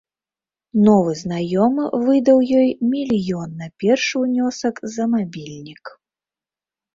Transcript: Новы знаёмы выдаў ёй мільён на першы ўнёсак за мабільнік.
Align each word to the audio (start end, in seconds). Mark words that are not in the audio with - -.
Новы 0.85 1.11
знаёмы 1.23 1.83
выдаў 2.07 2.37
ёй 2.61 2.69
мільён 2.95 3.51
на 3.61 3.67
першы 3.85 4.15
ўнёсак 4.23 4.81
за 4.97 5.03
мабільнік. 5.13 5.83